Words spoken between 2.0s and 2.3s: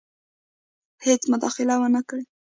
کړي.